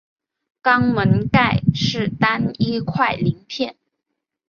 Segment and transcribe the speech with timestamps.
[0.63, 3.77] 肛门盖是单一块鳞片。